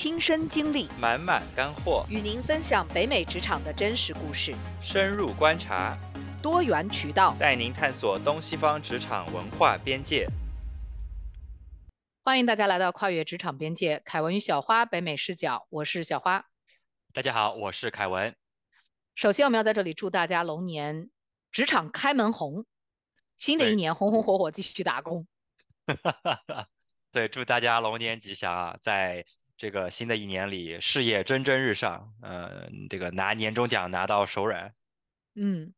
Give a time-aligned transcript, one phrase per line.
[0.00, 5.98] 亲身经历，满满干货，与您分享北美职场的真实故事，深入观察，
[6.40, 10.28] 多元渠道，带您探索东西方职场文化边界。
[12.22, 16.46] 欢迎大家来到跨越职场边界，凯文与小花北美视角，我是小花。
[17.12, 18.36] 大家好，我是凯文。
[19.16, 21.10] 首先，我们要在这里祝大家龙年
[21.50, 22.66] 职场开门红，
[23.36, 25.26] 新的一年红红火火继续打工。
[27.10, 28.78] 对，祝大家龙年吉祥啊！
[28.80, 29.26] 在
[29.58, 34.72] 这个新的一年里，事业蒸蒸日上，呃，这个拿年终奖拿到手软。
[35.34, 35.74] 嗯，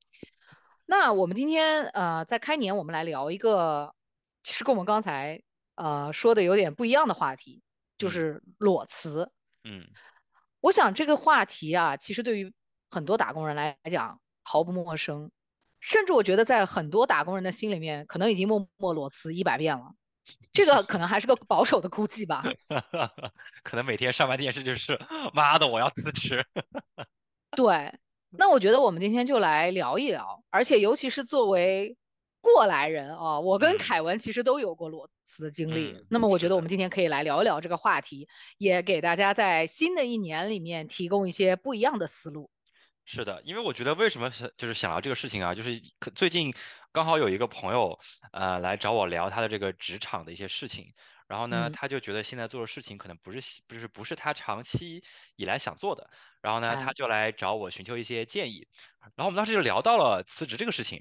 [0.84, 3.94] 那我们今天呃，在开年，我们来聊一个，
[4.42, 5.40] 其实跟我们刚才
[5.76, 7.62] 呃说的有点不一样的话题，
[7.96, 9.32] 就是裸辞。
[9.64, 9.86] 嗯，
[10.60, 12.52] 我想这个话题啊，其实对于
[12.90, 15.30] 很多打工人来讲毫不陌生，
[15.80, 19.94] 甚至我觉得在很多打工人的心里面，可能已经默默裸辞一百遍了。
[20.52, 22.42] 这个可能还是个保守的估计吧，
[23.62, 24.98] 可能每天上完电视就是
[25.32, 26.44] 妈的，我要辞职。
[27.56, 27.98] 对，
[28.30, 31.96] 那我觉得我们今天就来聊一聊，而且尤其是作为
[32.40, 36.04] 过来人啊，我跟凯文其实都有过裸辞的经历。
[36.08, 42.50] 那么我觉得我们今天可以来聊一聊这个话题，也给大家在新的一年里面提供一些不一样的思路。
[43.04, 45.80] 是的，因为我觉得为什么就是想聊这个事情啊，就是
[46.14, 46.52] 最近
[46.92, 47.98] 刚好有一个朋友
[48.32, 50.86] 呃来找我聊他的这个职场的一些事情，
[51.30, 55.00] 然后呢他就觉得现在做的事情可能不是不是不是他长期
[55.36, 56.10] 以来想做的，
[56.42, 58.66] 然后呢他就来找我寻求一些建议，
[59.14, 61.00] 然后我们当时就聊到了辞职这个事情。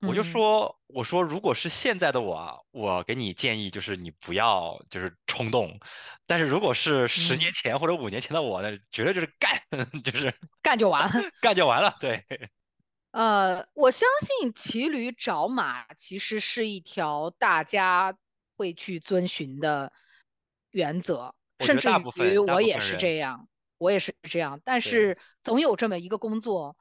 [0.00, 5.76] 我就说，我说，如果是现在的我啊，我给你建议就是你不要就是冲动，
[6.24, 9.60] 但是如果是十年前或者五年前的我呢，绝对就是干，
[10.04, 10.32] 就是
[10.62, 11.92] 干就完了，干就完了。
[11.98, 12.24] 对，
[13.10, 18.16] 呃，我相信骑驴找马其实是一条大家
[18.58, 19.92] 会去遵循的
[20.72, 21.88] 原则，甚至
[22.24, 24.60] 于我也是这样，我也是这样。
[24.64, 26.76] 但是总有这么一个工作，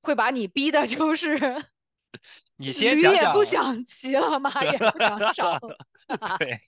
[0.00, 1.36] 会把你逼的就是。
[2.56, 5.60] 你 先讲讲，不想骑了，马也不想上。
[6.38, 6.58] 对，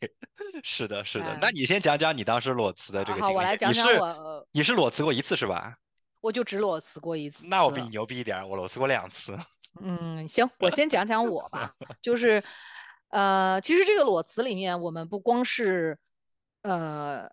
[0.62, 1.38] 是的，是的。
[1.40, 3.34] 那你先讲讲你当时裸辞的这个经历。
[3.34, 4.46] 我来讲讲我。
[4.52, 5.78] 你是裸辞过一次是吧？
[6.20, 7.46] 我就只裸辞过一次。
[7.46, 9.38] 那我比你牛逼一点，我裸辞过两次。
[9.80, 11.72] 嗯，行，我先讲讲我吧。
[12.02, 12.42] 就是，
[13.08, 15.98] 呃，其实这个裸辞里面，我们不光是
[16.62, 17.30] 呃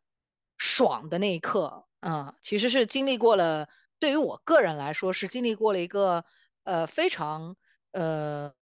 [0.57, 3.67] 爽的那一刻，嗯，其实是经历过了。
[3.99, 6.25] 对于我个人来说，是经历过了一个
[6.63, 7.55] 呃非常。
[7.97, 8.53] 呃，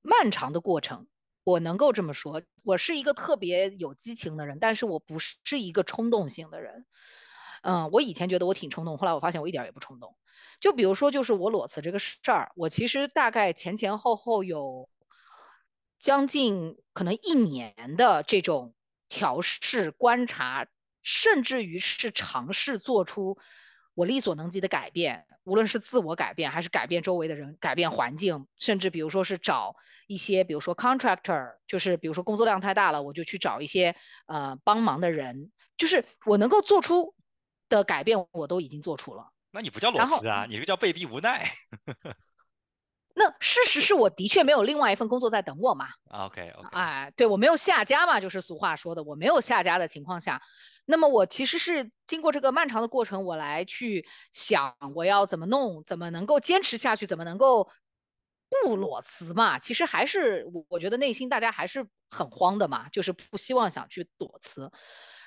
[0.00, 1.06] 漫长的过程，
[1.44, 2.40] 我能够这么说。
[2.64, 6.86] 我是一个特别有激情的人，但是我不是一个冲动性的人。
[7.62, 10.16] 嗯，我以前觉得我挺冲动，后来我发现我一点也不冲动。
[10.60, 14.88] 就比如说，就是我裸辞这个事儿，我其实大概前前后后有
[15.98, 18.74] 将近可能一年的这种
[19.08, 20.66] 调试、观察，
[21.02, 23.38] 甚至于是尝试做出。
[23.94, 29.76] 我力所能及的改变，无论是自我改变，还是改变周围的人，改变环境，甚至比如说是找
[30.08, 33.94] 一些，比如说 contractor，就是比如说工作量太大了，我就去找一些
[34.26, 37.14] 呃帮忙的人，就是我能够做出
[37.68, 39.30] 的改变，我都已经做出了。
[39.52, 41.54] 那你不叫裸辞啊，你这个叫被逼无奈。
[43.16, 50.42] 那事实是我的确没有另外一份工作在等我嘛？OK OK，哎，对我没有下家嘛，就是俗话说的，我没有下家的情况下，
[50.84, 57.70] 那么我其实是经过这个漫长的过程，我来去想我要怎么弄，怎么能够坚持下去，怎么能够
[58.48, 59.60] 不裸辞嘛？
[59.60, 64.72] 其实还是我我觉得内心大家还是很慌的嘛，就是不希望想去裸辞。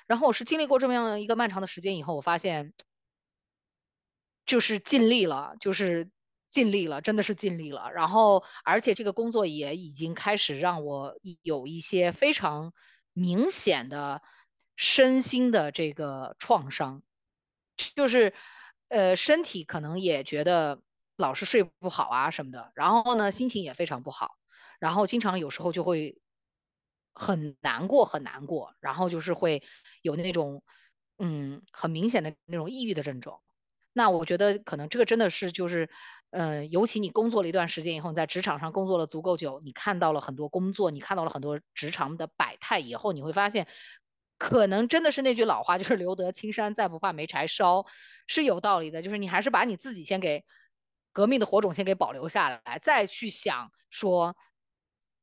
[0.06, 2.74] 然后我是经历过这么样一个漫长的时间以后，我发现
[4.44, 6.10] 就是尽力了，就是。
[6.50, 7.90] 尽力了，真的是尽力了。
[7.92, 12.72] 然后，而且这个工作也已经开始让我有一些非常
[13.12, 14.22] 明显的
[14.76, 17.02] 身心的这个创伤，
[17.94, 18.32] 就是
[18.88, 20.80] 呃，身体可能也觉得
[21.16, 22.72] 老是睡不好啊什么的。
[22.74, 24.36] 然后呢，心情也非常不好，
[24.80, 26.18] 然后经常有时候就会
[27.12, 28.74] 很难过，很难过。
[28.80, 29.62] 然后就是会
[30.00, 30.62] 有那种
[31.18, 33.40] 嗯很明显的那种抑郁的症状。
[33.92, 35.90] 那我觉得可能这个真的是就是。
[36.30, 43.66] 嗯，尤其你工作了一段时间以后，你在职场上工作了足够久，你看到了很多工作，你看到了很多职场的百态以后，你会发现，
[44.36, 47.86] 可能真的是那句老话，就是留得青山在，不怕没柴烧，
[48.26, 49.00] 是有道理的。
[49.00, 50.44] 就是你还是把你自己先给
[51.12, 54.36] 革命的火种先给保留下来，再去想说，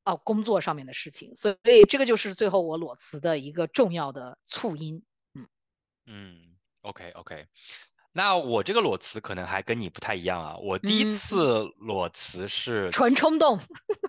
[0.04, 1.36] 哦，工作上面的事情。
[1.36, 5.04] 所以这个就是最后我裸辞的一个重要的促因。
[5.34, 5.46] 嗯
[6.06, 7.46] 嗯，OK OK。
[8.16, 10.56] 那我这个裸辞可能还跟你不太一样啊！
[10.56, 13.60] 我第一次裸辞是纯冲动，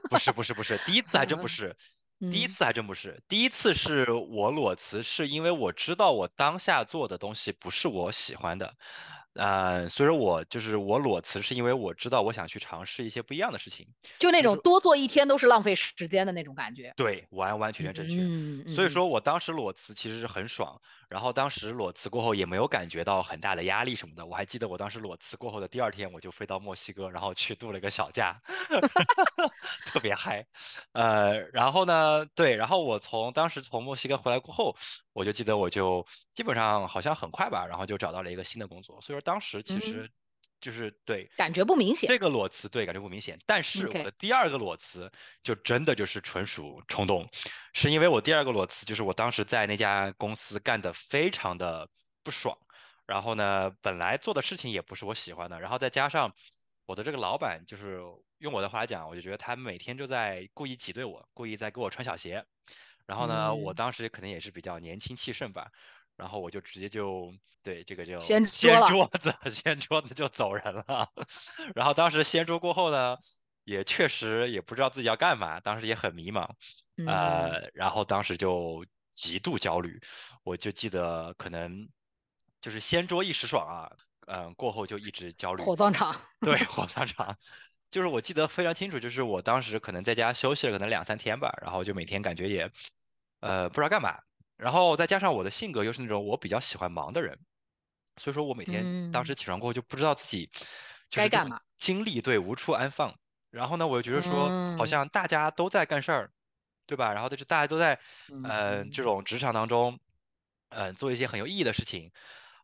[0.09, 1.75] 不是不是不是，第一次还真不是，
[2.31, 8.74] 第一嗯，次还真不是，第一次是我裸辞，是因为我知道我当下做的东西不是我喜欢的，
[9.38, 13.88] 呃，所以说我就是我裸辞是因为我知道我想去尝试一些不一样的事情，
[14.19, 16.94] 就那种多做一天都是浪费时间的那种感觉。
[16.98, 18.16] 对，完完全嗯全正确。
[18.22, 24.25] 嗯嗯嗯，所以说我当时裸辞其实是很爽，然后当时裸辞过后也没有感觉到很大的压力什么的。
[24.25, 28.40] 我还记得我当时裸辞过后的第二天，我就飞到墨西哥，然后去度了个小假，
[29.86, 30.45] 特别嗨。
[30.94, 34.75] 呃，然后呢，对，然后我从当时从墨西哥回来过后，
[35.18, 39.02] 我就记得我就基本上好像很快吧，然后就找到了一个新的工作。
[39.02, 40.10] 所以说当时其嗯，实
[40.62, 42.08] 就是对感觉不明显。
[42.08, 43.36] 这个裸辞，对，感觉不明显。
[43.44, 45.12] 但是我的第二个裸辞
[45.42, 47.28] 就真的就是纯属冲动，
[47.74, 51.90] 是因为我第二个裸辞就是我当时在那家公司干的非常的
[52.22, 52.56] 不爽，
[53.08, 56.31] 然后呢，本来做的事情也不是我喜欢的，然后再加上
[56.86, 58.00] 我的这个老板，就是
[58.38, 62.46] 用我的话来讲，我就觉得他每天就在故意挤兑我，故意在给我穿小鞋。
[63.07, 65.71] 然后呢，我嗯，当时可能也是比较年轻气盛吧，
[66.15, 67.33] 然后我就直接就
[67.63, 68.45] 对这个就掀。
[68.45, 71.09] 掀桌子， 掀桌子就走人了。
[71.75, 73.18] 然后当时掀桌过后呢，
[73.63, 76.48] 也确实也不知道自己要干嘛，当时也很迷茫，
[76.98, 80.00] 嗯，呃，然后当时就极度焦虑，
[80.44, 81.88] 我就记得可能
[82.62, 83.89] 就是掀桌一时爽啊，
[84.27, 86.13] 嗯、过后就一直焦虑，火葬场。
[86.42, 87.36] 对，火葬场。
[87.92, 92.69] 就是我记得非常清楚，就是我当时可能在家休息了可能两三天吧，然后就每天感觉也，
[93.39, 94.18] 呃，不知道干嘛，
[94.57, 97.38] 然后再加上我的性格又是那种我比较喜欢忙的人，
[98.18, 100.50] 所以说我每天当时嗯，起床过后就不知道自己
[101.10, 101.62] 就是该干嘛？
[101.80, 103.13] 精力对无处安放，
[103.51, 104.88] 然后呢，我又觉得说好嗯。
[104.88, 106.31] 像大家都在干事儿，
[106.88, 107.13] 对吧？
[107.13, 108.00] 然后就是大家都在
[108.42, 109.04] 呃这嗯。
[109.04, 110.00] 种职场当中，
[110.69, 112.12] 嗯、做一些很有意义的事情，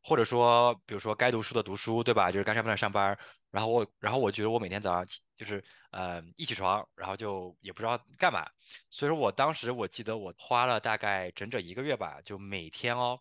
[0.03, 2.31] 或者说比如说该读书的读书，对吧？
[2.31, 3.17] 就是该上班的上班。
[3.49, 8.47] 然后我，然后我觉得我每天早上起就是呃一起床，然后就也不知道干嘛，
[8.89, 13.19] 所以说我当时我记得我花了大概整整一个月吧，就每天哦。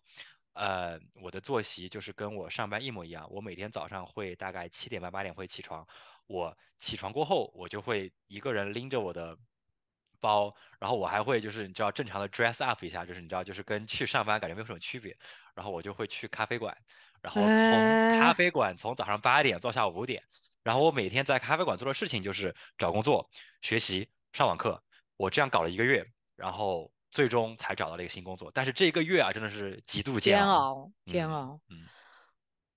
[0.53, 3.27] 呃，我的作息就是跟我上班一模一样。
[3.31, 5.87] 我每天早上会大概七点半八点会起床，
[6.27, 9.35] 我起床过后，我就会一个人拎着我的
[10.23, 15.15] 包，然后我还会就是你知道正常的 dress up 一下，就是你知道就是跟去上班感觉没有什么区别。
[15.53, 16.75] 然后我就会去咖啡馆，
[17.21, 20.23] 然后从咖哎，啡馆从早上八点做下午五点，
[20.63, 23.29] 然后我每天在咖啡馆做的事情就是找工作、
[23.61, 24.81] 学习、上网课。
[25.17, 26.03] 我这样搞了一个月，
[26.35, 28.49] 然后最终才找到了一个新工作。
[28.51, 30.55] 但是这个月啊，真的是极度煎煎熬。
[30.55, 31.59] 熬，煎嗯熬。
[31.69, 31.77] 嗯，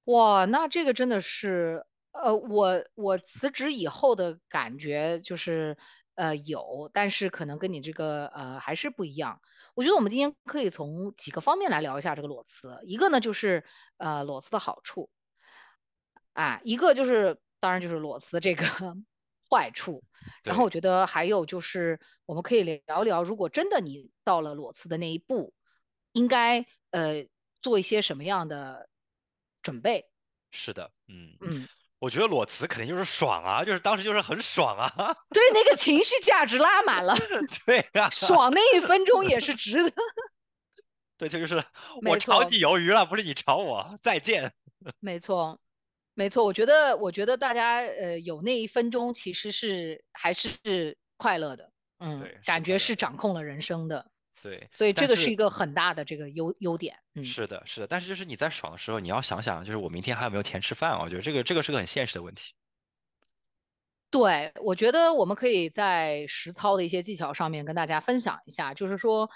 [0.04, 5.78] 哇，那这个真的是，呃，我我辞职以后的感觉就是，
[6.16, 9.40] 呃，有，但是可能跟你这个呃还是不一样。
[9.74, 12.78] 我觉得我们今天可以从几个方面来聊一下这个裸辞。
[12.82, 13.64] 一个呢就是
[13.98, 15.10] 呃裸辞的好处，
[16.32, 18.64] 啊，一个就是当然就是裸辞这个
[19.48, 20.02] 坏处。
[20.42, 25.54] 然后我，觉得还有就是我们可以聊聊，如果真的你到了裸辞的那一步，
[26.12, 27.26] 应该呃
[27.60, 28.88] 做一些什么样的
[29.62, 30.08] 准备。
[30.50, 34.90] 是的，嗯，嗯，我觉得裸辞肯定就是爽啊，就是当时就是很爽啊。
[35.32, 37.16] 对，那个情绪价值拉满了，
[37.64, 39.92] 对呀、爽那一分钟也是值得。
[41.18, 41.62] 对，这就是
[42.06, 44.52] 我炒你鱿鱼了，不是你炒我，再见。
[45.00, 45.58] 没错，
[46.12, 46.44] 没错。
[46.44, 51.70] 我觉得，我觉得大家呃有那一分钟其实是还是快乐的，
[52.00, 52.94] 嗯，对，感觉是。
[52.94, 54.06] 掌控了人生的，
[54.48, 57.24] 对，所以这个是一个很大的这个优优点，嗯。
[57.24, 61.00] 是的，是的，但是就是你在爽的时候，你要想想，就是我明天还有没有钱吃饭啊？
[61.02, 62.52] 我觉得这个这个是个很现实的问题。
[64.08, 69.28] 对，我觉得我们可以在实操的一些技巧上面跟大家分享一下，就是说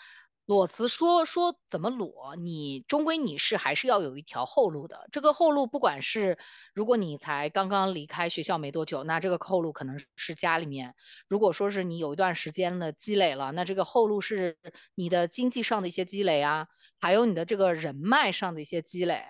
[0.50, 5.08] 裸辞说说怎么裸，你终归你是还是要有一条后路的。
[5.12, 6.38] 这个后路，不管是
[6.74, 10.90] 如果你才刚刚离开学校没多久，那这个后路可能是家里面；
[11.28, 14.58] 如果说是你有一段时间的积累了，那这个后路是
[14.96, 16.66] 你的经济上的一些积累啊，
[16.98, 19.22] 还有你的这个人脉上的一些积累。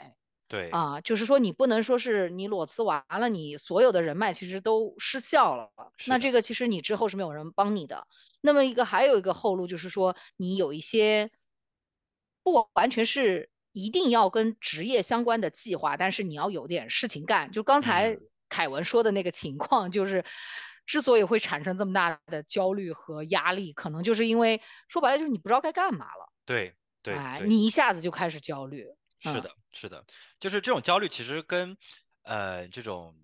[0.51, 5.71] 对，啊，就是说你不能说是你裸辞完了，你所有的人脉其实都失效了，
[6.09, 8.09] 那这个其实你之后是没有人帮你的。
[8.41, 11.31] 那么一个还有一个后路就是说，你有一些
[12.43, 17.53] 不完全是一定要跟职业相关的计划，但是你要有点事情干。
[17.53, 20.25] 就刚才嗯，凯文说的那个情况，就是
[20.85, 30.05] 之所以会产生这么大的焦虑和压力，可能就是因为说白了就是你不知道该干嘛了，对对哎，你一下子就开始焦虑，嗯，是的，是的，
[30.39, 31.77] 就是这种焦虑其实跟
[32.23, 33.15] 呃这种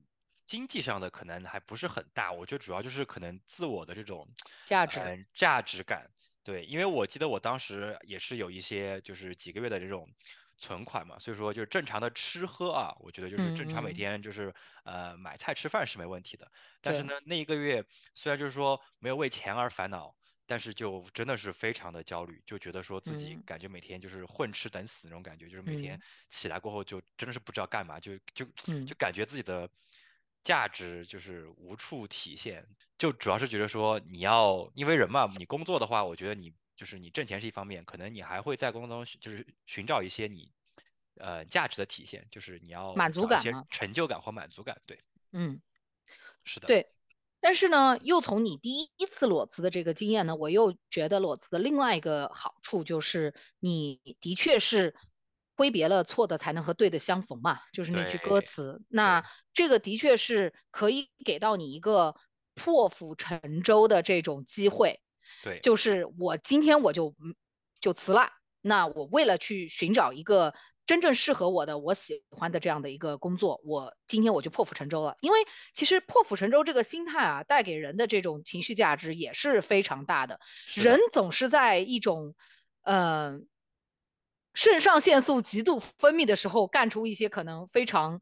[0.44, 4.28] 经济上的可能还不是很大，我觉得主要就是可能自我的这种
[4.64, 6.10] 价值，呃价值感。
[6.44, 10.08] 对，因为我记得我当时也是有一些就是几个月的这种
[10.56, 13.92] 存款嘛，所以说就是正常的吃喝啊，我觉得就是正常每。
[13.92, 16.48] 天就是呃买菜吃饭是没问题的。
[16.80, 17.84] 但是，呢，那一个月
[18.14, 20.14] 虽然就是说没有为钱而烦恼，
[20.46, 23.46] 但是就真的是非常的焦虑，就觉得说自己嗯。
[23.46, 25.98] 感觉每天就是混吃等死那种感觉，就是每天。
[25.98, 28.86] 嗯起来过后就真的是不知道干嘛，就就嗯。
[28.86, 29.68] 就感觉自己的
[30.42, 32.66] 价值就是无处体现，
[32.98, 40.52] 就主要是觉得说你要因为人嘛，你工作的话，我觉得你就是你挣钱是一方面，可能你还会在工作中就是寻找一些你
[41.16, 44.98] 呃价值的体现，就是你要满足感，成就感或满足感，对，
[45.32, 45.60] 嗯。
[46.44, 46.95] 是的，对，
[47.40, 54.94] 但是呢，又从你第一次裸辞的这个经验呢，我又觉得裸辞的另外一个好处就是，你的确是
[55.56, 58.82] 挥别了错的才能和对的相逢嘛，就是那句歌词。
[58.88, 62.14] 那这个的确是可以给到你一个
[62.54, 65.00] 破釜沉舟的这种机会，
[65.44, 65.60] 对。
[65.60, 67.34] 就是我今天我就嗯
[67.80, 68.30] 就辞了。
[68.60, 70.52] 那我为了去寻找一个
[70.86, 75.16] 真正适合我的、我喜欢的这样的一个工作，我今天我就破釜沉舟了。
[75.20, 75.38] 因为
[75.74, 80.38] 其实破釜沉舟这个心态啊，带给人的这种情绪价值也是非常大的。
[80.74, 82.36] 人，总是在一种，
[82.82, 83.40] 呃，
[84.54, 88.20] 肾上腺素极度分泌的时候，干出一些可能非常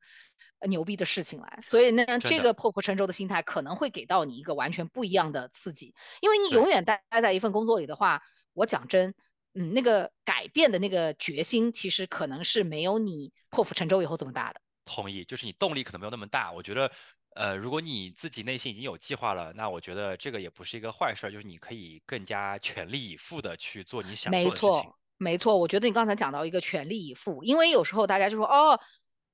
[0.60, 1.60] 呃牛逼的事情来。
[1.66, 5.94] 所以呢，这个破釜沉舟的心态可能会给到你一个完全不一样的刺激。
[6.22, 8.22] 因为你，永远待待在一份工作里的话，
[8.54, 9.14] 我讲真，
[9.54, 14.60] 嗯，那个改变的那个决心，其实可能是没有你破釜沉舟以后这么大的。
[14.84, 16.52] 同意，就是你动力可能没有那么大。
[16.52, 16.90] 我觉得，
[17.34, 24.68] 呃，如果你自己内心已经有计划了，那我觉得这个也不是一个坏事儿，就是你可以更加全力以赴的去做你想做的事情。
[24.68, 28.78] 没错，没错，我觉得你刚才讲到一个全力以赴，因为有时候大家就说哦，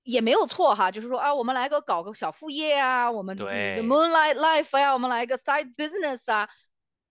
[0.02, 6.48] 也没有错哈，就是说啊，我们来个搞个小副业啊，我们嗯对，moonlight life 呀、我们来个 side business 啊。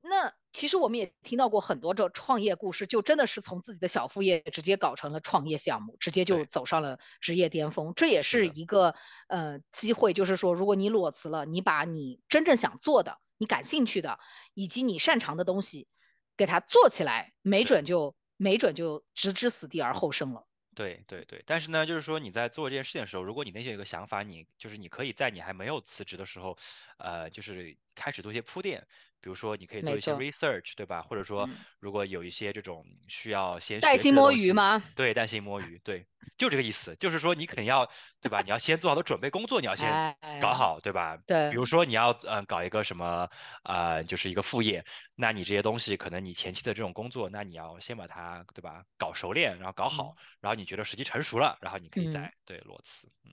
[0.01, 7.94] 那其实我们也听到过很多这创业故事，就真的是从自己的小副业直接搞成了创业项目，直接就，走上了职业巅峰。
[7.96, 8.96] 这也是一个
[9.27, 14.20] 呃机会，就是说，如果你裸辞了，你把你真正想做的、你感兴趣的
[14.53, 15.88] 以及你擅长的东西
[16.36, 17.63] 给它做起来，没。
[17.70, 20.48] 准就没准就置之死地而后生了。
[20.79, 26.57] 对对对，但是呢，就是说你在做这件事情的时候，如果你内心有一个想法，你就是你可以在你还没有辞职的时候，
[27.00, 28.79] 呃，就是开始做一些铺垫，
[29.19, 31.01] 比如说你可以做一些，research，对吧？
[31.01, 34.81] 或者说嗯，如果有一些这种需要先学带薪摸鱼吗？
[34.95, 36.05] 对，带薪摸鱼，对，
[36.38, 37.86] 就这个意思，就是说你肯定要，
[38.21, 38.41] 对吧？
[38.41, 40.01] 你要先做好的准备工作，你要先
[40.38, 41.17] 搞哎，好，对吧？
[41.25, 43.29] 对比，如说你要嗯、呃搞一个什么
[43.63, 44.83] 呃就是一个副业，
[45.15, 50.15] 那你这些东西可能你前期的这种工作，那你要先把它对吧搞熟练，然后搞嗯好。
[50.39, 53.31] 然后你觉得时机成熟了，然后你可以嗯，再对裸辞，嗯，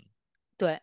[0.56, 0.80] 对。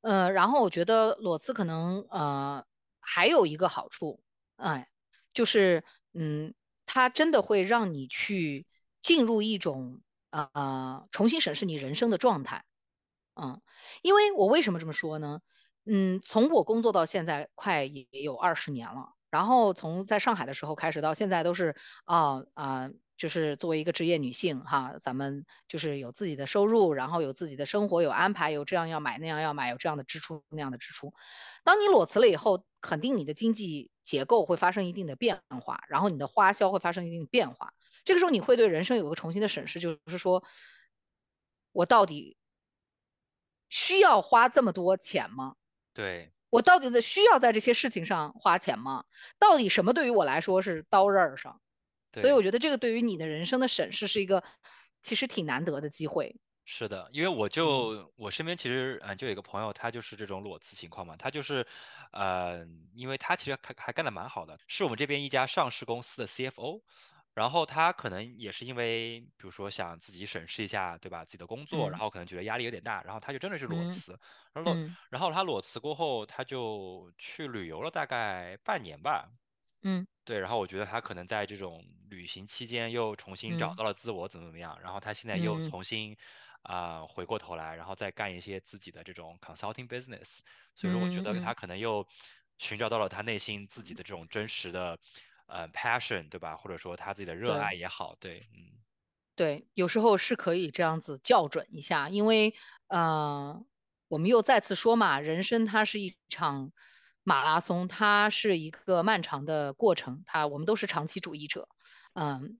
[0.00, 2.64] 呃，然后我觉得裸辞可能呃
[3.00, 4.22] 还有一个好处，
[4.56, 4.88] 哎，
[5.32, 6.54] 就是嗯，
[6.86, 8.66] 它真的会让你去
[9.00, 12.64] 进入一种呃重新审视你人生的状态，
[13.40, 13.60] 嗯，
[14.02, 15.40] 因为我为什么这么说呢？
[15.86, 31.14] 嗯，从我工作到现在快也有二十年了，然后从在上海的时候开始到现在都是啊啊、就是作为一个职业女性哈，咱们就是有自己的收入，然后有自己的生活，有安排，有这样要买那样要买，有这样的支出那样的支出。
[31.64, 37.74] 当你裸辞了以后，肯定你的经济结构会发生一定的变化，然后你的花销会发生一定的变化。
[38.04, 40.44] 这个时候你会对人生有个重新的审视，就是说
[41.72, 42.37] 我到底
[43.68, 45.54] 需要花这么多钱吗？
[45.94, 49.04] 对我到底在需要在这些事情上花钱吗？
[49.38, 51.60] 到底什么对于我来说是刀刃上？
[52.14, 54.42] 所以，我觉得这个对于你的人生的审视是一个
[55.02, 56.40] 其实挺难得的机会。
[56.64, 61.66] 是的，因为我嗯就我身边其实嗯就有一个朋友，他就是这种裸辞情况嘛，他就是
[62.12, 66.82] 呃，因为他其实还还干得蛮好的，是我们这边一家上市公司的 CFO，
[67.38, 72.00] 然后他可能也是因为比如说想自己审视一下，对吧，自己的工作，然嗯。
[72.00, 74.18] 后可能觉得压力有点大，然后他就真的是裸嗯辞，
[74.52, 74.78] 然后
[75.10, 79.28] 然后他裸辞过后，他就去旅游了大概半年吧。
[79.82, 80.06] 嗯。
[80.24, 83.78] 对，然后我觉得他可能在这种旅行期间又重新找嗯。
[83.78, 85.72] 到了自我，怎么怎么样，然后他现在又嗯。
[85.72, 86.16] 重新
[86.62, 90.40] 啊、回过头来，然后再干一些自己的这种 consulting business，
[90.74, 92.06] 所以说我觉得他可能又
[92.58, 94.98] 寻找到了他内心自己的这种真实的
[95.48, 96.56] 呃 passion，对吧？
[96.56, 97.52] 或者说他自己的热。
[97.52, 98.78] 爱也好，对，嗯，
[99.34, 102.54] 对，有时候是可以这样子校准一下，因为
[102.86, 103.64] 呃，
[104.08, 106.72] 我们又再次说嘛，人生它是一场
[107.24, 111.68] 马拉松，它是一个漫长的过程，它我们都是长期主义者，
[112.14, 112.58] 嗯，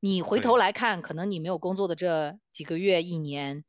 [0.00, 0.56] 你回头。
[0.56, 3.64] 来看，可能你没有工作的这几个月、一年，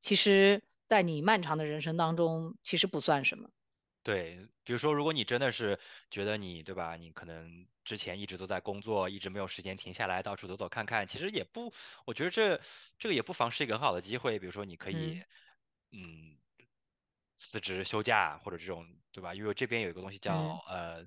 [0.00, 3.50] 其实在你漫长的人生当中，其实不算什么，
[4.02, 5.78] 对，比如说，如果你真的是
[6.10, 6.96] 觉得你，对吧？
[6.96, 11.72] 你可能之前一直都在工作，一直没有时间停下来到处走走看看，其实也不，
[12.06, 12.58] 我觉得这
[12.98, 14.38] 这个也不妨是一个很好的机会。
[14.38, 15.20] 比如说，你可以，
[15.92, 16.38] 嗯嗯，
[17.36, 19.34] 辞职休假或者这种，对吧？
[19.34, 21.06] 因为这边有一个东西叫嗯呃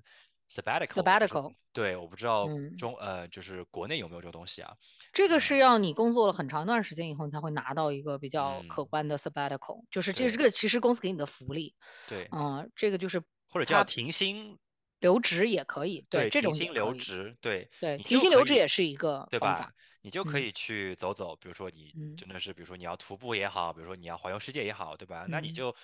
[0.56, 4.76] sabbatical，sabbatical，对，我不知道嗯，中呃就是国内有没有这个东西啊？
[5.14, 5.58] 这个是嗯。
[5.58, 11.74] 要你工作了很长一段时间以后，你才会拿到一个比较可嗯，观的 sabbatical，就是这这个其实公司给你的福利，
[12.08, 14.58] 对，嗯，这个就是或者叫停薪，
[15.02, 17.70] 留职也可以，对，对，这停薪种也可以，留职，对。
[17.80, 19.72] 对，停薪留职也是一个对吧？
[20.02, 22.16] 你就可嗯以去走走，比如说你嗯。
[22.16, 25.26] 真的是，比如说你要徒步也好，比如说你要环游世界也好，对吧？
[25.30, 25.52] 那你嗯。
[25.52, 25.74] 就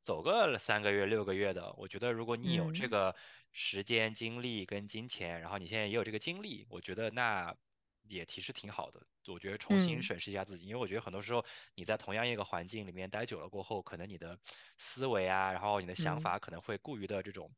[0.00, 1.72] 走个三个月、六个月的。
[1.74, 3.14] 我觉得如果你有这嗯个
[3.52, 7.54] 时间、精力跟金钱，然后你现在也有这个精力，我觉得那
[8.02, 9.06] 也其实挺好的。
[9.26, 14.38] 我觉得重新嗯审视一下自己，因为我觉得很多时候你在同样一个环境里面待久了过后，可能你的
[14.78, 17.50] 思维啊，然后你的想嗯，法可能会过于的这种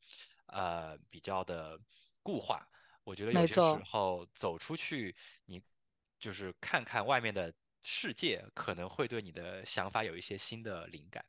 [0.47, 1.79] 呃比较的
[2.21, 2.67] 固化。
[3.05, 5.61] 我觉得有些时，候走出去，你
[6.19, 11.23] 就是看看外面的世界，可能会对你的想法有一些新的灵感。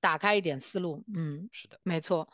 [0.00, 2.32] 打开一点思路，嗯，是的，没错。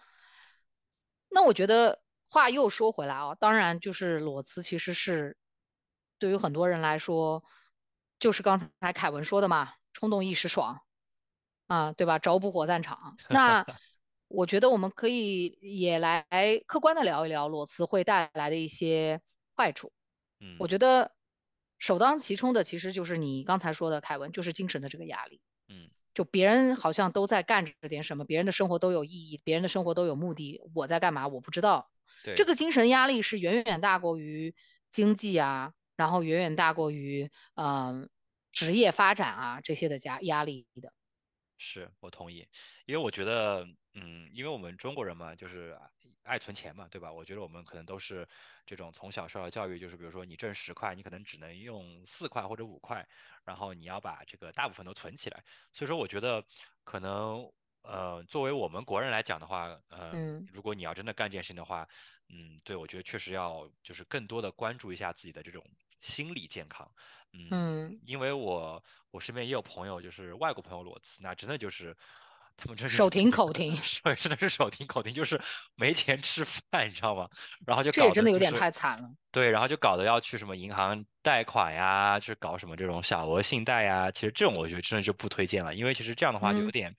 [1.29, 5.37] 那我觉得话又说回来啊，当然就是裸辞其实是
[6.19, 7.43] 对于很多人来说，
[8.19, 10.83] 就是刚才凯文说的嘛，冲动一时爽
[11.67, 12.19] 啊，对吧？
[12.19, 13.17] 着不火葬场。
[13.29, 13.65] 那
[14.29, 16.25] 我觉得我们可以也来
[16.67, 19.21] 客观的聊一聊裸辞会带来的一些
[19.57, 19.93] 坏处。
[20.41, 21.13] 嗯我觉得
[21.79, 25.41] 首当其冲的其实就是你刚才说的，凯文，就是精神的这个压力。
[25.69, 31.91] 嗯，就别人好像都在干着点什么，别人的生活都有意义，别人的生活都有目的，我在干嘛我不知道。
[32.23, 34.55] 这，个精神压力是远远大过于
[34.91, 37.67] 经济啊，然后远远大过于嗯、
[38.03, 38.09] 呃
[38.53, 40.93] 职业发展啊这些的加压力的。
[41.59, 42.47] 是我同意，
[42.87, 45.79] 因为我觉得，嗯，因为我们中国人嘛，就是
[46.25, 47.13] 爱存钱嘛，对吧？
[47.13, 48.27] 我觉得我们可能都是
[48.67, 53.07] 这种从小受到教育，就是比如说你挣十块，你可能只能用四块或者五块，
[53.45, 55.45] 然后你要把这个大部分都存起来。
[55.73, 56.45] 所以说，我觉得
[56.83, 57.49] 可能，
[57.83, 61.87] 呃，作为我们国人来讲的话，呃、嗯如果你要真的干这件事情的话，
[62.29, 65.65] 嗯，对，我觉得确实要就是更多的关注一下自己的这种
[66.01, 66.91] 心理健康。
[67.33, 71.97] 嗯，嗯，因为我我身边也有朋友，就是外国朋友裸辞，那真的就是
[72.57, 75.41] 他们真是手停口停， 手真的是手停口停，就是
[75.75, 77.29] 没钱吃饭，你知道吗？
[77.67, 79.11] 然后就这也搞真的有点太惨了。
[79.33, 84.11] 对，然后就搞得要去什么银行贷款呀，去搞什么这种小额信贷呀。
[84.13, 86.95] 其实这种我觉得真的就不推荐了，因为其实这样的话就有嗯点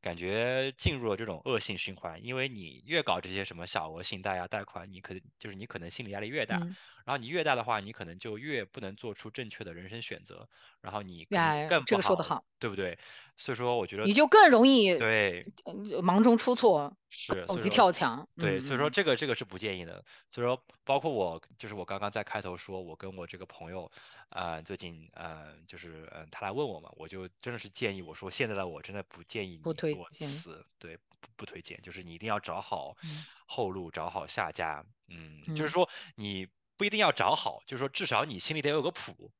[0.00, 2.18] 感觉进入了这种恶性循环。
[2.24, 10.48] 因为你越搞这些什么小额信贷呀、贷款，你可就是你可能心理压力越大，嗯，然后你越大的话，你可能就越不能做出正确的人生选择，
[10.80, 11.26] 然后你
[11.66, 12.98] 更不好，个说得好，对不对？
[13.36, 15.48] 所以说，我觉得你就更容易对。
[15.64, 18.28] 呃忙中出错，是，狗急跳墙。
[18.38, 20.04] 对，所以说嗯嗯这个这个是不建议的。
[20.28, 23.90] 所以说，包括我，就是我刚刚在开头说，我跟我这个朋友，
[24.30, 30.44] 呃，最近呃，就是呃，他来问我嘛，我就真的是建议我说，现在的我真的不建议你裸推荐。
[30.44, 34.84] 辞，对，不不推荐，就是你一定要找好嗯后路，找好下家。
[35.08, 35.72] 嗯，就是嗯。
[35.72, 39.32] 说你不一定要找好，就是说至少你心里得有个谱，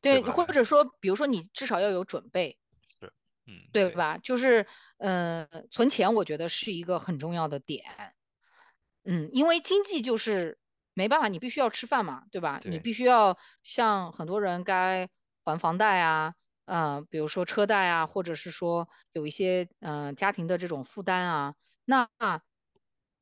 [0.00, 0.44] 对对，或？
[0.46, 3.12] 者说，比如说你至少要有准备，是，
[3.46, 4.18] 嗯，对对吧？
[4.18, 4.66] 就是，
[4.98, 7.84] 呃，存钱，我觉得是一个很重要的点。
[9.04, 10.58] 嗯，因为经济就是
[10.94, 12.60] 没办法，你必须要吃饭嘛，对吧？
[12.64, 15.08] 你必须要像很多人该
[15.44, 16.34] 还房贷啊，
[16.66, 22.08] 呃，比如说车贷啊，或者是说有一些呃家庭的这种负担啊，那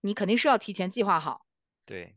[0.01, 1.47] 你肯定是要提前计划好。
[1.87, 2.15] 对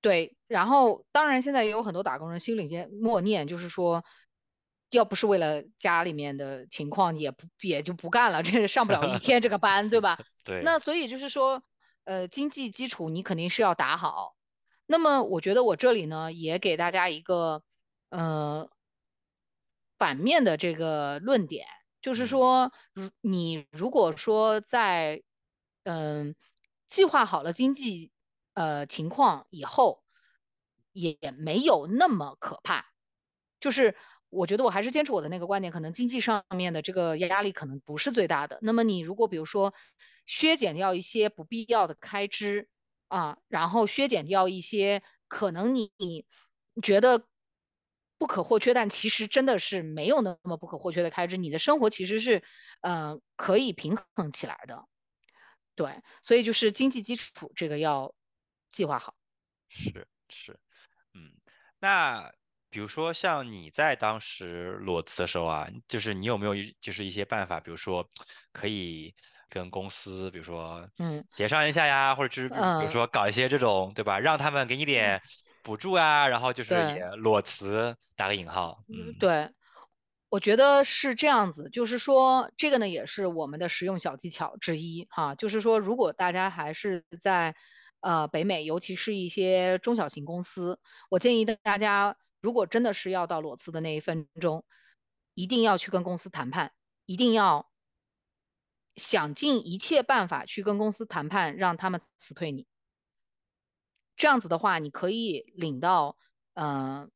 [0.00, 4.04] 对，然后当然现在也有很多打工人心里间默念，就是说，
[4.90, 10.18] 要不是为了家里面的情况，也不也就不干了，这上不了一 天这个班，对吧？
[10.44, 11.62] 对，那所以就是说，
[12.04, 14.34] 呃，经济基础你肯定是要打好。
[14.86, 17.62] 那么我觉得我这里呢，也给大家一个
[18.10, 18.70] 呃
[19.98, 21.66] 反面的这个论点，
[22.00, 25.22] 就是嗯说，如你如果说在
[25.84, 26.34] 嗯、
[26.86, 28.10] 计划好了经济
[28.58, 30.02] 呃情况以后，
[30.92, 32.86] 也没有那么可怕。
[33.60, 33.94] 就是
[34.30, 38.58] 我觉得我还是坚持我的那个观点，可能经济上面的这个压力可能不是最大的。
[38.62, 39.72] 那么你如果比如说
[40.26, 42.68] 削减掉一些不必要的开支
[43.06, 45.92] 啊，然后削减掉一些可能你
[46.82, 47.22] 觉得
[48.18, 52.42] 不可或缺，但其实真的是没有那么不可或缺的开支，你的生活其实是
[52.80, 54.84] 呃可以平衡起来的。
[55.74, 58.12] 对，所以就是经济基础这个要
[58.78, 59.12] 计划好。
[59.68, 60.56] 是是。
[61.14, 61.32] 嗯，
[61.80, 62.30] 那
[62.70, 68.08] 比如说像你在当时裸辞的时候啊，就是你有没有一就是一些办法，比如说
[68.52, 69.12] 可以
[69.48, 74.20] 跟公司，比如说嗯协商一下呀，或者就是比比如呃说搞一些这种，对吧？
[74.20, 75.20] 让他们给你点
[75.64, 77.04] 补助啊，然后就是也。
[77.16, 79.50] 裸辞打个引号，嗯对，
[80.28, 87.56] 我觉得是这样子，就是说这个呢也是我们的实用小技巧之一哈，就是说如果大家还是在
[88.00, 90.78] 呃北美，尤其是一些中小型公司，
[91.10, 94.64] 我建议大家，如果真的是要到裸辞的那一分钟，
[95.34, 96.72] 一定要去跟公司谈判，
[97.06, 97.68] 一定要
[98.96, 102.66] 想尽一切办法去跟公司谈判，让他们辞退你。
[104.16, 106.16] 这样子的话，你可以领到
[106.54, 107.08] 呃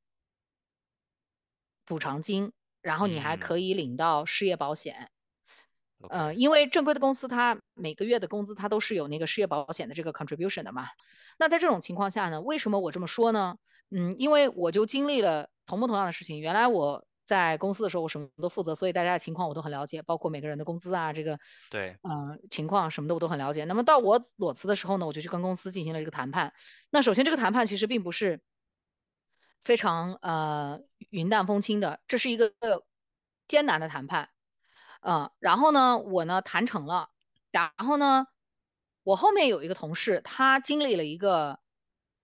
[1.85, 5.12] 补偿金，然后你还可以领到失业保险。
[6.11, 10.87] 呃，因为正规的公司，它每个月的工资它都是有那个失业保险的这个 contribution 的嘛。
[11.39, 13.57] 那在这种情况下呢，为什么我这么说呢？
[13.91, 16.41] 嗯，因为我就经历了同不同样的事情。
[16.41, 21.39] 原来我在公司的时候，我什么都负责，所以大家的情况我都很了解，包括每个人的工资啊，这个
[21.71, 23.65] 对，嗯，情况什么的我都很了解。
[23.65, 26.53] 那么到我裸辞的时候呢，我就去跟公司进行了这个谈判。
[26.91, 28.41] 那首先这个谈判其实并不是
[29.65, 32.53] 非常呃云淡风轻的，这是一个
[33.47, 34.31] 艰难的谈判。
[35.03, 37.11] 嗯，然后呢，我呢谈成了，
[37.51, 38.29] 然后呢，
[39.03, 41.59] 我后面有一个同事，他经历了一个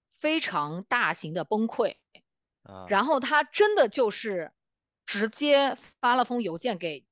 [0.09, 1.97] 非常大型的崩溃，
[2.87, 4.53] 然后他真的就是
[5.05, 7.05] 直接发了封邮件给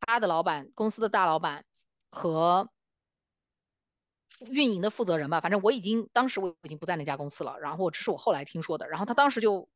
[0.00, 1.66] 他的老板、公司的大老板
[2.10, 2.70] 和
[4.40, 9.68] 运营的负责人吧，反正我已经当时我已经不在那家公司了，然后这是我后来听说的，然后他当时就。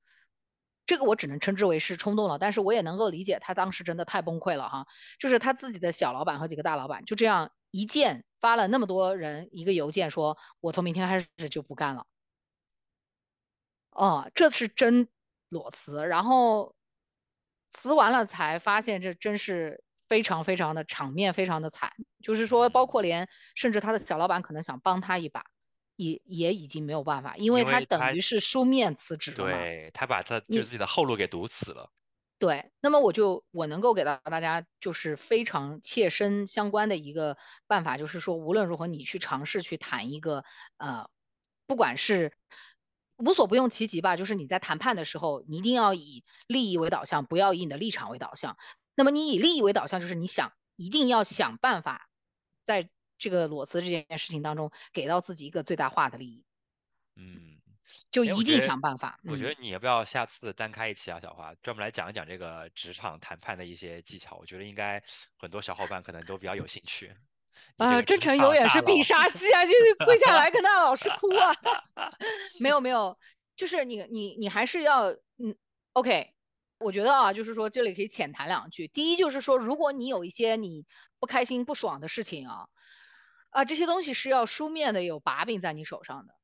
[0.87, 4.87] 这个我只能称之为是冲动了，但是我也能够理解他当时真的太崩溃了哈，
[5.19, 12.07] 就是他自己的小老板和几个大老板就这样一键发了那么多人一个邮件，说我从明天开始就不干了。
[13.91, 15.09] 哦，这是真
[15.49, 16.75] 裸辞，然后
[17.71, 21.93] 辞完了才发现这真是非常非常的场面非常的惨，
[22.23, 25.52] 就是说包括连甚至他的小老板可能想帮他一把。
[26.05, 29.53] 也也已经没有办法，因为他等于是书面辞职了嘛。
[29.53, 31.91] 对他把他就自己的后路给堵死了。
[32.39, 37.37] 对，那么我就我能够给到大家就是非常切身相关的一个
[37.69, 40.45] 办法，就是说无论如何你去尝试去谈一个
[40.77, 41.09] 呃，
[41.67, 42.33] 不管是
[43.17, 48.57] 无所不用其极吧，就是你在谈判的时候，你一定要以利益为导向，不要以你的立场为导向。
[48.97, 52.09] 那么你以利益为导向，就是你想一定要想办法
[52.65, 52.91] 在。
[53.23, 56.45] 这个裸辞这件事情当中，给到自己一个最大化的利益，
[57.15, 57.57] 嗯，
[58.11, 59.21] 就一定想办法。
[59.23, 64.37] 我觉得你要不要下次单开一期啊，小花，专门来讲一讲这个职场谈判的一些技巧？
[64.39, 65.01] 我觉得应该
[65.39, 67.15] 很多小伙伴可能都比较有兴趣。
[67.77, 69.65] 啊，真诚永远是必杀技啊！
[69.65, 71.55] 就是跪下来跟那老师哭啊。
[72.59, 73.17] 没有没有，
[73.55, 75.55] 就是你你你还是要嗯
[75.93, 76.35] ，OK。
[76.79, 78.89] 我觉得啊，就是说这里可以浅谈两句。
[78.89, 80.85] 第一就是说，如果你有一些你
[81.21, 82.67] 不开心不爽的事情啊。
[83.53, 86.35] 啊，这些东西是要书面的，有把柄在你手上的。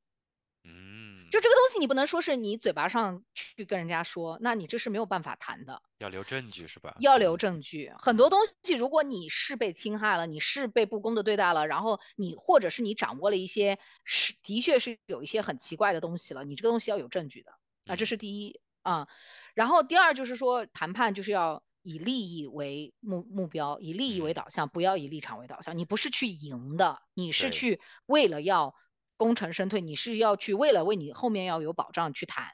[0.63, 5.81] 嗯，就这个东西，你不能说是你嘴巴上去跟人家说，那你这是没有办法谈的。
[5.97, 6.95] 要留证据是吧？
[6.99, 7.91] 要留证据。
[7.97, 17.51] 很多东西，如果你是被侵害了，你是被不公的对待了，然后你或者是你掌握了一些是的确是有一些很奇怪的东西了，你这个东西要有证据的。
[17.87, 19.07] 啊，这是第一啊。
[19.55, 21.63] 然后第二就是说，谈判就是要。
[21.89, 25.75] 以利益为目目标，以利益为导向，不要以立场为导向。
[25.75, 28.75] 你不是去赢的，你是去为了要
[29.17, 32.45] 功成身退，你是要去为了为你后面要有保障去谈。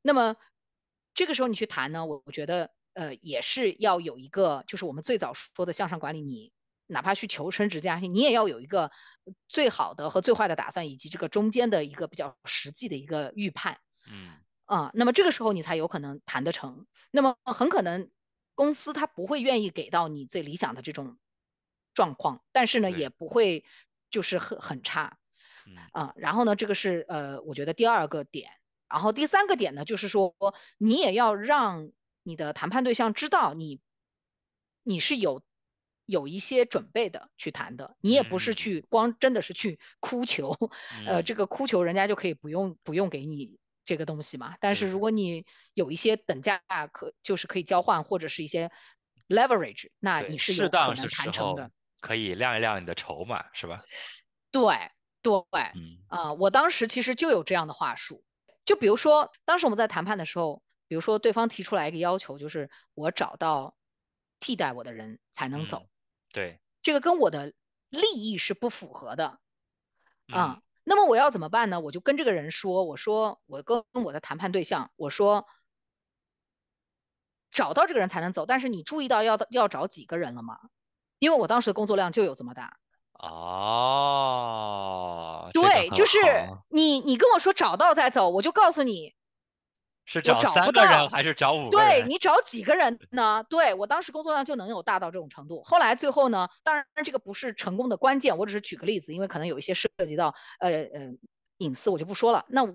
[0.00, 0.36] 那么
[1.12, 6.52] 这个时候你去谈呢，我我觉得呃也是要有一个，就是我们最早说的向上管理，你
[6.86, 8.92] 哪怕去求升职加薪，你也要有一个
[9.48, 13.78] 最好的和最坏的打算，以及这个中间的一个比较实际的一个预判。
[14.08, 16.86] 嗯啊，那么这个时候你才有可能谈得成。
[17.10, 18.08] 那么很可能。
[18.54, 21.18] 公司他不会愿意给到你最理想的这种
[21.94, 23.64] 状况，但是呢，也不会
[24.10, 25.18] 就是很很差，
[25.92, 28.50] 啊，然后呢，这个是呃，我觉得第二个点，
[28.88, 30.34] 然后第三个点呢，就是说
[30.78, 31.90] 你也要让
[32.22, 33.80] 你的谈判对象知道你
[34.82, 35.42] 你是有
[36.04, 40.54] 有一些准备的去谈的，你也不是去光真的是去哭求，
[41.06, 43.58] 呃，这个哭求人家就可以不用不用给你。
[43.84, 48.70] 这个东西嘛，但是如果你有一些等价可就是可以交换或者是一些
[49.28, 53.82] leverage，那你是有可能谈成的，可以亮一亮你的筹码，是吧？
[54.52, 54.62] 对
[55.20, 55.32] 对，
[55.74, 55.98] 嗯。
[56.08, 58.22] 啊，我当时其实就有这样的话术，
[58.64, 63.74] 就比如说当时我们在谈判的时候，比如说对方提出来一个要求，就是我找到
[64.38, 65.88] 替代我的人才能走，
[66.32, 67.52] 对，这个跟我的
[67.88, 69.40] 利益是不符合的，
[70.28, 70.62] 啊。
[70.84, 71.80] 那么我要怎么办呢？
[71.80, 75.46] 我就跟这个人说，我说我跟我的谈判对象，我说
[77.50, 80.58] 找到这个人才能走，但是你注意到要要找几个人了吗？
[81.18, 82.78] 因为我当时的工作量就有这么大。
[83.12, 83.28] 哦，
[85.52, 86.18] 对，就是
[86.68, 89.14] 你你跟我说找到再走，我就告诉你，
[90.04, 92.02] 是找找三个人还是找五个人？
[92.02, 93.44] 对你找几个人呢？
[93.48, 95.62] 对我当时工作量就能有大到这种程度。
[95.62, 101.12] 后来最后呢，当然这个不是成功的关键，我只是举个例子，因为可能有一些涉及到呃呃
[101.58, 102.44] 隐私，我就不说了。
[102.48, 102.66] 那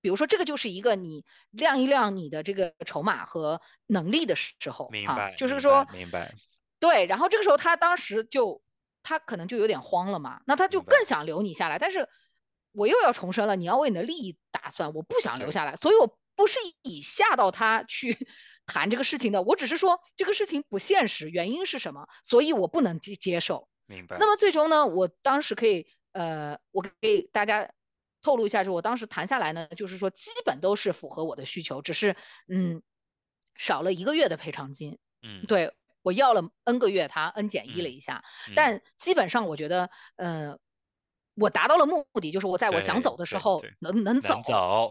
[0.00, 5.34] 比如说这个就是一个你亮一亮你的这个筹码和能力的时候，明白？
[5.36, 6.32] 就是说明白。
[6.78, 8.62] 对，然后这个时候他当时就
[9.02, 12.08] 他可能就有点慌了嘛，那他就更想留你下来，但是
[12.70, 16.16] 我又要重申了，你要为你的利益打算，我不想留下来，所以我。
[16.36, 18.28] 不是以吓到他去
[18.66, 23.68] 谈这个事情的，我只是说这个事情不现实，原因是什么，所以我不能接接受。
[23.86, 24.16] 明白。
[24.20, 27.70] 那么最终呢，我当时可以，呃，我给大家
[28.20, 32.16] 透露一下，就我当时谈下来呢，就是说基本都是符合我的需求，只是
[32.48, 32.82] 嗯
[33.56, 34.98] 少了一个月的赔偿金。
[35.22, 35.72] 嗯，对
[36.02, 38.22] 我要了 N 个月，他 N 减一了一下，
[38.54, 40.58] 但基本上我觉得，呃。
[41.36, 44.40] 我达到了目的，就是我在我想走的时候能能走，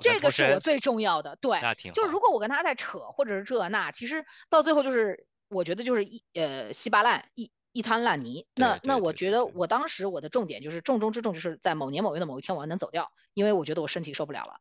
[0.01, 1.36] 这个是我最重要的。
[1.41, 1.60] 对，
[1.93, 8.45] 就如果我跟他在扯，或者是这那，其实到最后就是我觉得就是一呃稀巴烂一一滩烂泥。
[8.53, 14.60] 那那我觉得我当时我的重点就是重中之重，就是在某年某月的某一天我能走掉，因为我觉得我身体受不了了。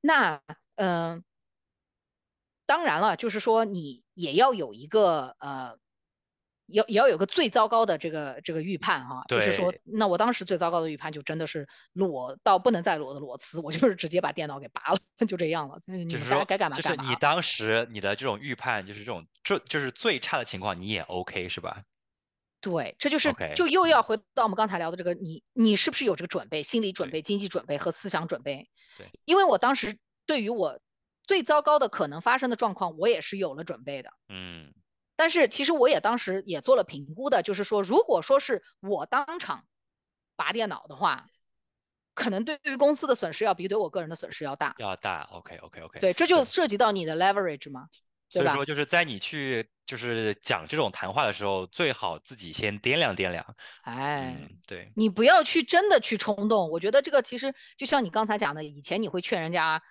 [0.00, 0.40] 那
[0.76, 1.24] 嗯，
[2.66, 5.78] 当然了，就是说你也要有一个呃。
[6.68, 15.80] 要也要有个最糟糕的这个这个预判哈，就是说，那我当时最糟糕的预判就真的是裸到不能再裸的裸辞，我就是直接把电脑给拔了，就这样了。
[16.08, 17.02] 就是说，该干嘛干嘛。
[17.02, 21.82] 就是你当时你的这种预判，就是这种最就是最差的情况，你也 OK 是吧？
[22.60, 28.68] 对，这就是就又要回到我们刚才聊的这个，你你是不是有这个准备，心理准备、经济准备和思想准备？
[28.96, 30.80] 对，因为我当时对于我
[31.22, 34.10] 最糟糕的可能发生的状况，我也是有了准备的。
[34.28, 34.74] 嗯。
[35.18, 39.64] 但是其实我也当时也做了评估的，就是说，如果说是我当场
[40.36, 41.26] 拔电脑的话，
[42.14, 44.76] 可能对于公司的损失要比对我个人的损失要大。
[44.78, 45.98] 要大，OK OK OK。
[45.98, 47.88] 对，这就涉及到你的 leverage 嘛，
[48.30, 53.56] 所以说就是在你去就是讲这种谈话的时候，最好自己先掂量掂量。
[53.82, 56.70] 哎，对，你不要去真的去冲动。
[56.70, 59.82] 我觉得这个其实就像你刚才讲的，以前你会劝人家。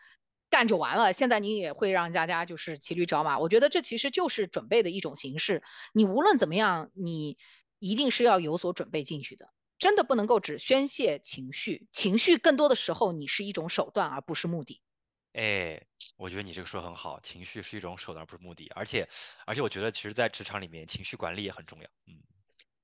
[0.50, 5.64] 干就完了，现在你也会让大家就是骑驴找马，我觉得这其实就是准备的一种形式。
[5.94, 7.38] 你无论怎么样，你
[7.80, 14.82] 一定是要有所准备进去的，真的不能够只宣泄情绪，情绪更多的时候你是一种手段而不是目的。
[15.34, 15.80] 哎，
[16.16, 19.08] 我觉得你这个说很好，情绪是一种手段而不是目的，而且
[19.46, 21.88] 而且我觉得其实在职场里面情绪管理也很重要。
[22.08, 22.18] 嗯，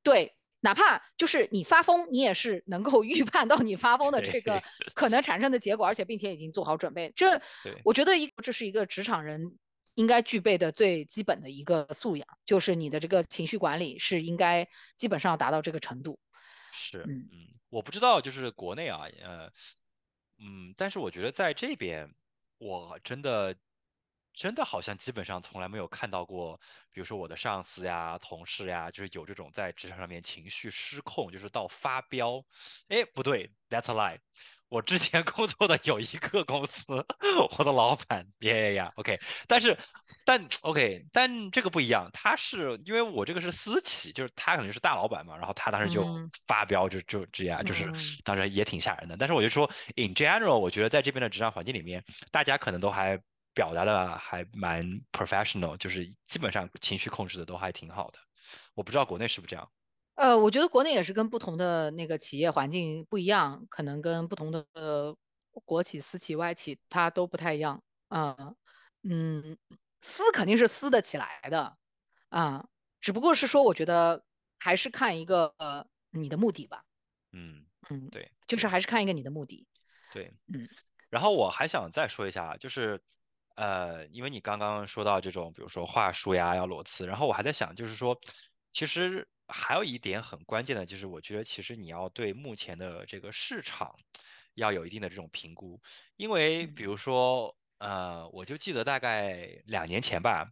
[0.04, 0.36] 对。
[0.64, 4.64] 哪怕就是你发疯，你也是能够 预判到你发疯的这个
[4.96, 7.12] 可能产生的结果，而且并且已经做好准备。
[7.18, 7.42] 这
[7.84, 9.60] 我觉得一这是一个职场人
[9.96, 16.18] 应该具备的最基本的一个素养，就是你的这个情绪管理是应该基本上要达到这个程度。
[16.72, 17.28] 是，嗯，
[17.70, 19.52] 我不知道就是国内啊，呃，
[20.40, 22.16] 嗯，但是我觉得在这边
[22.58, 23.54] 我真的。
[24.34, 26.60] 真的好像基本上从来没有看到过，
[26.92, 32.44] 比如说我的上司呀、同事呀，就是有这种在职场上面情绪失控，就是到发飙。
[32.88, 34.20] 哎，不对，That's a lie。
[34.70, 36.94] 我之前 工作的有一个公司，
[37.58, 39.20] 我的老板，呀呀呀，OK。
[39.48, 39.78] 但是，
[40.26, 46.04] 但 OK，但这个不一样，他是因为我这个是私企，就是他可能是大老板嘛，然后他当时就
[46.48, 47.86] 发飙，就就这样，就是
[48.24, 49.16] 当时也挺吓人的。
[49.16, 53.22] 但是我就说，in general，我觉得在这边的职场环境里面，大家可能都还。
[53.54, 58.20] 表达的还蛮 professional，就是基本上情绪控制的都还挺好的。
[58.74, 59.72] 我不知道国内是不是这样。
[60.16, 64.66] 呃，我觉得国内也是跟不同的那个企业环境不一样，可能跟不同的
[65.66, 67.84] 国企、私企、外企它都不太一样。
[68.10, 68.56] 啊，
[69.02, 69.58] 嗯，
[70.02, 71.78] 撕肯定是撕得起来的，
[72.30, 72.68] 啊，
[73.02, 74.24] 只不过是说，我觉得
[74.60, 76.86] 还是看一个呃你的目的吧。
[77.32, 79.68] 嗯嗯，对，就是还是看一个你的目的。
[80.12, 80.68] 对，嗯。
[81.10, 83.04] 然后我还想再说一下，就是。
[83.56, 88.20] 呃，因为你刚刚说到这种，比如说话术呀，要裸辞，然后我还在想，就是说，
[88.72, 93.96] 其实还有一点很关键的，就是我觉得其实你要对目前的这个市场
[94.56, 95.82] 要有一定的这种评估，
[96.16, 100.52] 因为比如说，呃，我就记得大概两年前吧，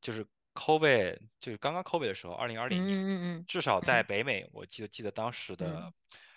[0.00, 4.02] 就是 COVID，就是刚刚 COVID 的时候，二零二零年，嗯嗯嗯，至少在。
[4.02, 5.92] 北美，我记得记得当时的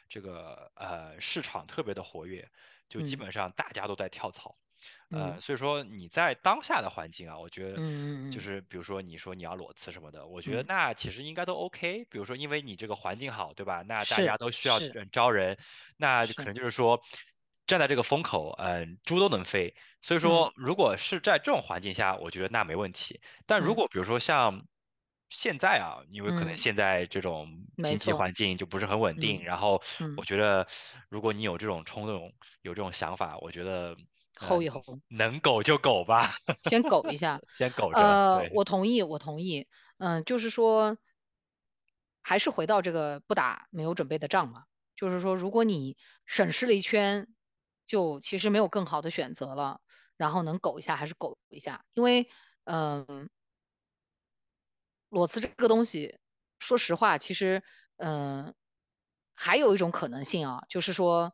[0.07, 2.49] 这个呃市场特别的活跃，
[2.89, 4.57] 就基本上大家都在跳槽。
[5.11, 7.81] 呃，所以说你在当下的环境啊，我觉得，
[8.29, 12.05] 就是比如说你说你要裸辞什么的，我觉得那其实应该都 OK。
[12.05, 13.81] 比如说因为你这个环境好，对吧？
[13.87, 14.79] 那大家都需要
[15.11, 15.57] 招人，
[15.97, 17.01] 那可能就是说
[17.65, 19.73] 站在这个风口，嗯，猪都能飞。
[20.01, 23.19] 所以说，如果是在这种环境下，我觉得那没问题。
[23.47, 24.61] 但如果比如说像
[25.29, 27.47] 现在啊，因为可能现在这种
[27.81, 29.81] 经济环境就不是很稳定，然后
[30.15, 30.67] 我觉得
[31.09, 33.95] 如果你有这种冲动，有这种想法，我觉得。
[34.39, 36.31] 吼一吼，能苟就苟吧，
[36.69, 37.99] 先苟一下，先苟着。
[37.99, 39.67] 呃，我同意，我同意。
[39.97, 40.97] 嗯，就是说，
[42.21, 44.63] 还是回到这个不打没有准备的仗嘛。
[44.95, 47.27] 就是说，如果你审视了一圈，
[47.85, 49.81] 就其实没有更好的选择了，
[50.15, 52.29] 然后能苟一下还是苟一下，因为，
[52.63, 53.29] 嗯，
[55.09, 56.17] 裸辞这个东西，
[56.59, 57.61] 说实话，其实，
[57.97, 58.53] 嗯，
[59.35, 61.33] 还有一种可能性啊，就是说。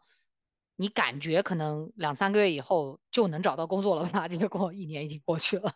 [0.75, 4.27] 你感觉可能两三个月以后就能找到工作了吧？
[4.29, 5.73] 结果一年已经过去了，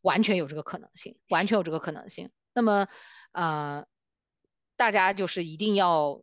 [0.00, 2.30] 完全有这个可能性，完全有这个可能性。
[2.54, 2.88] 那么，
[3.32, 3.86] 呃，
[4.76, 6.22] 大家就是一定要，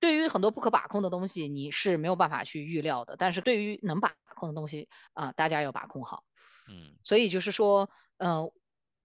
[0.00, 3.16] 对于很多不可把控的东西，你是没有办法去预料的。
[3.16, 6.24] 但是对于能把控的东西啊，大家要把控好。
[6.68, 8.50] 嗯，所以就是说，嗯，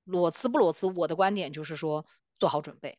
[0.03, 2.05] 裸辞不裸辞，我的观点就是说，
[2.39, 2.97] 做好准备。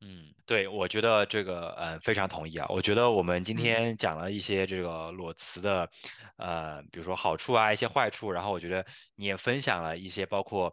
[0.00, 2.64] 嗯，对，我觉得这个呃非常同意啊。
[2.68, 5.90] 我觉得我们今天讲了一些这个裸辞的，
[6.36, 10.72] 呃，比如说好处啊，一些坏处，然后我觉得你也分享了一些包括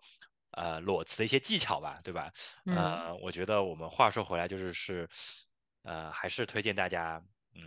[0.51, 2.31] 呃裸辞的一些技巧吧，对吧？
[2.69, 5.09] 呃，我觉得我们话说回来就是是，
[5.81, 7.19] 呃，还是推荐大家，
[7.55, 7.63] 嗯，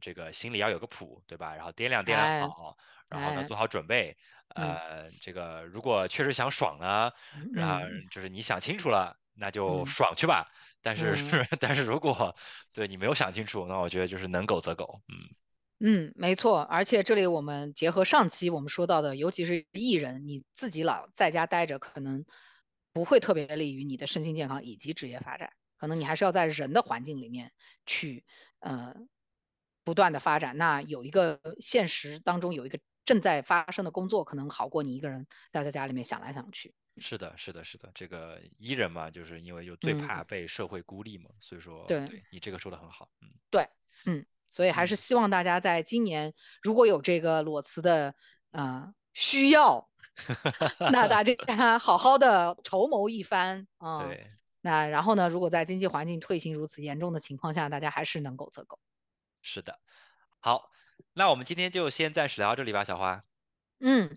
[0.00, 1.52] 这个心里要有个谱，对吧？
[1.56, 2.76] 然后掂量掂量好，
[3.08, 4.16] 然后呢做好准备。
[4.54, 7.10] 呃，这个如果确实想爽呢，
[7.50, 7.74] 然后
[8.08, 9.18] 就是你想清楚了。
[9.34, 10.46] 那就爽去吧，
[10.82, 12.34] 但是是， 但是如果
[12.72, 15.34] 对你没有想清楚，那我觉得就是能苟则苟，嗯。
[15.84, 22.24] 嗯，没错，而且这里我们结合上期我们说到的，尤其是艺人，你自己老在家待着，可能
[22.92, 27.50] 不会特别利于你的身心健康以及职业发展，可能你还是要在人的环境里面
[27.84, 28.24] 去，
[28.60, 28.94] 呃，
[29.82, 30.56] 不断的发展。
[30.56, 36.74] 那有一个现实当中有一个正在发生的工作，可能好过你一个人待在家里面想来想去。
[36.98, 42.04] 是的，是的，是的，这个伊人嘛，就是因为就最怕被社会孤立嘛，所以说，对。
[42.30, 43.66] 你这个说的很好，嗯，对，
[44.04, 48.14] 嗯，所以还是希望大家在今年如果有这个裸辞的
[48.50, 49.88] 啊需要
[50.92, 51.34] 那大家
[51.80, 58.78] 好好的筹谋一番啊，对，那然后呢，如果在经济环境退行如此严重的情况下，大家还是能够择购。
[59.40, 59.80] 是的，
[60.40, 60.70] 好，
[61.14, 63.22] 那我们今天就先暂时聊到这里吧，小花，
[63.80, 64.16] 嗯。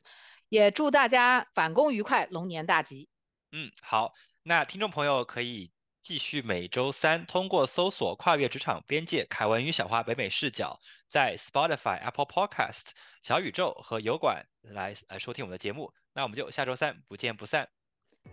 [0.50, 3.10] 也祝大家返工愉快，龙年大吉。
[3.52, 5.71] 嗯，好，那听众朋友可以
[6.04, 12.91] 继续每周三通过搜索“跨越职场边界”凯文与小花北美视角，在 Spotify、Apple Podcast、
[13.24, 15.91] 小宇宙和油管来来收听我们的节目。
[16.13, 17.67] 那我们就下周三不见不散。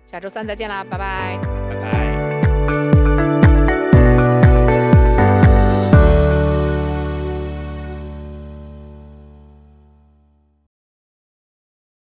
[0.04, 2.31] 下周三再见啦，拜拜，拜拜。